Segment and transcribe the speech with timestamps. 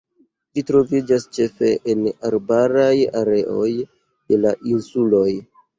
[0.57, 2.01] Ĝi troviĝas ĉefe en
[2.31, 5.29] arbaraj areoj de la insuloj.